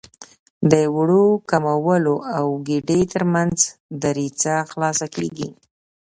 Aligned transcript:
د 0.71 0.73
وړو 0.95 1.25
کولمو 1.49 2.15
او 2.37 2.45
ګیدې 2.67 3.01
تر 3.13 3.23
منځ 3.33 3.57
دریڅه 4.01 4.55
خلاصه 4.71 5.05
کېږي. 5.15 5.49